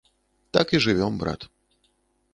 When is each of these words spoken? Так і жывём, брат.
Так 0.57 0.73
і 0.77 0.81
жывём, 0.87 1.21
брат. 1.25 1.41